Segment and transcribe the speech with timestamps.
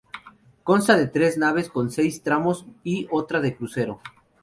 [0.63, 4.01] Consta de tres naves, con seis tramos y otra de crucero.